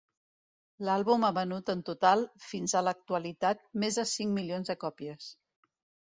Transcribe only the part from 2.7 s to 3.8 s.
a l'actualitat,